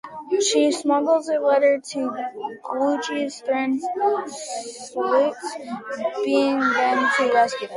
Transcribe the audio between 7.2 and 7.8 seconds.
rescue them.